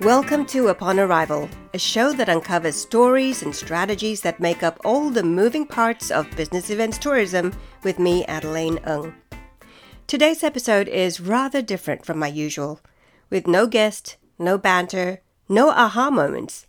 [0.00, 5.10] Welcome to Upon Arrival, a show that uncovers stories and strategies that make up all
[5.10, 9.12] the moving parts of business events tourism with me, Adeline Ung.
[10.06, 12.80] Today's episode is rather different from my usual,
[13.28, 16.66] with no guest, no banter, no aha moments.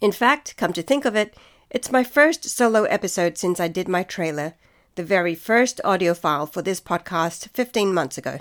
[0.00, 1.36] In fact, come to think of it,
[1.70, 4.54] it's my first solo episode since I did my trailer,
[4.94, 8.38] the very first audio file for this podcast 15 months ago.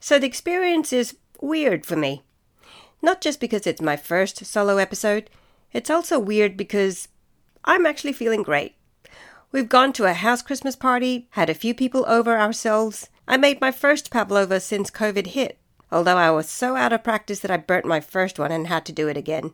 [0.00, 2.24] So the experience is weird for me.
[3.04, 5.28] Not just because it's my first solo episode,
[5.74, 7.08] it's also weird because
[7.62, 8.76] I'm actually feeling great.
[9.52, 13.10] We've gone to a house Christmas party, had a few people over ourselves.
[13.28, 15.58] I made my first pavlova since COVID hit,
[15.92, 18.86] although I was so out of practice that I burnt my first one and had
[18.86, 19.52] to do it again.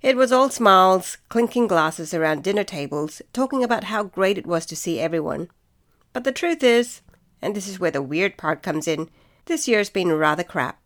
[0.00, 4.64] It was all smiles, clinking glasses around dinner tables, talking about how great it was
[4.64, 5.50] to see everyone.
[6.14, 7.02] But the truth is,
[7.42, 9.10] and this is where the weird part comes in,
[9.44, 10.77] this year's been rather crap.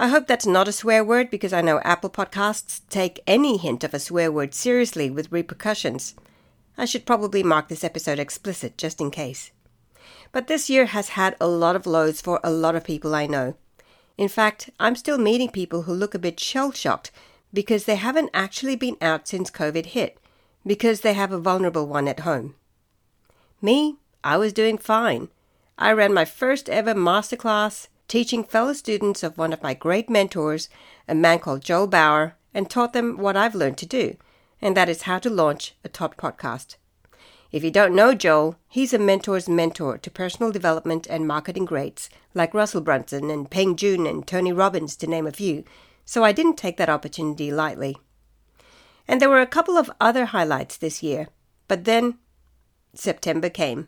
[0.00, 3.84] I hope that's not a swear word because I know Apple Podcasts take any hint
[3.84, 6.14] of a swear word seriously with repercussions.
[6.78, 9.50] I should probably mark this episode explicit just in case.
[10.32, 13.26] But this year has had a lot of lows for a lot of people I
[13.26, 13.56] know.
[14.16, 17.10] In fact, I'm still meeting people who look a bit shell shocked
[17.52, 20.16] because they haven't actually been out since COVID hit,
[20.66, 22.54] because they have a vulnerable one at home.
[23.60, 25.28] Me, I was doing fine.
[25.76, 30.68] I ran my first ever masterclass, teaching fellow students of one of my great mentors,
[31.06, 34.16] a man called Joel Bauer, and taught them what I've learned to do,
[34.60, 36.74] and that is how to launch a top podcast.
[37.52, 42.10] If you don't know Joel, he's a mentor's mentor to personal development and marketing greats
[42.34, 45.62] like Russell Brunson and Peng Joon and Tony Robbins, to name a few,
[46.04, 47.96] so I didn't take that opportunity lightly.
[49.06, 51.28] And there were a couple of other highlights this year,
[51.68, 52.18] but then
[52.92, 53.86] September came,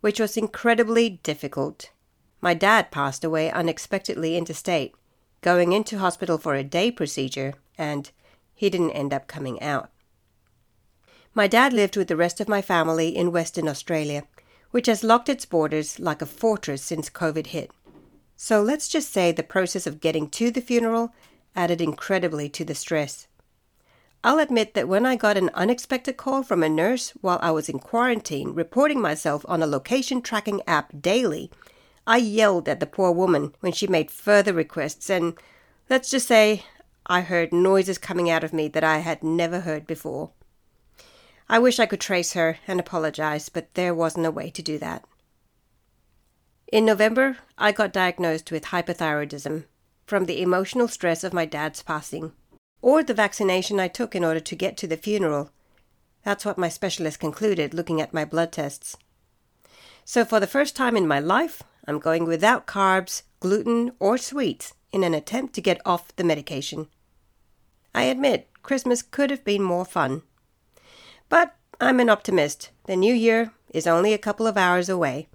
[0.00, 1.90] which was incredibly difficult.
[2.46, 4.94] My dad passed away unexpectedly interstate,
[5.40, 8.08] going into hospital for a day procedure, and
[8.54, 9.90] he didn't end up coming out.
[11.34, 14.28] My dad lived with the rest of my family in Western Australia,
[14.70, 17.72] which has locked its borders like a fortress since COVID hit.
[18.36, 21.12] So let's just say the process of getting to the funeral
[21.56, 23.26] added incredibly to the stress.
[24.22, 27.68] I'll admit that when I got an unexpected call from a nurse while I was
[27.68, 31.50] in quarantine reporting myself on a location tracking app daily,
[32.06, 35.34] I yelled at the poor woman when she made further requests, and
[35.90, 36.64] let's just say
[37.06, 40.30] I heard noises coming out of me that I had never heard before.
[41.48, 44.78] I wish I could trace her and apologize, but there wasn't a way to do
[44.78, 45.04] that.
[46.72, 49.64] In November, I got diagnosed with hypothyroidism
[50.06, 52.32] from the emotional stress of my dad's passing,
[52.82, 55.50] or the vaccination I took in order to get to the funeral.
[56.24, 58.96] That's what my specialist concluded looking at my blood tests.
[60.04, 64.74] So, for the first time in my life, I'm going without carbs, gluten, or sweets
[64.92, 66.88] in an attempt to get off the medication.
[67.94, 70.22] I admit, Christmas could have been more fun.
[71.28, 72.70] But I'm an optimist.
[72.86, 75.28] The new year is only a couple of hours away.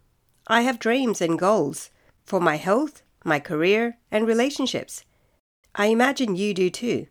[0.47, 1.89] I have dreams and goals
[2.25, 5.05] for my health, my career, and relationships.
[5.75, 7.07] I imagine you do too.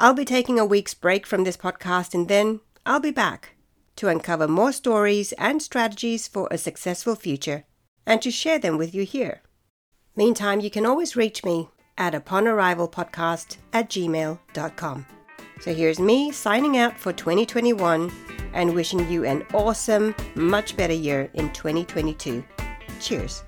[0.00, 3.54] I'll be taking a week's break from this podcast and then I'll be back
[3.96, 7.64] to uncover more stories and strategies for a successful future
[8.06, 9.42] and to share them with you here.
[10.16, 15.06] Meantime, you can always reach me at uponarrivalpodcast at gmail.com.
[15.60, 18.12] So here's me signing out for 2021
[18.52, 22.44] and wishing you an awesome, much better year in 2022.
[23.00, 23.44] Cheers.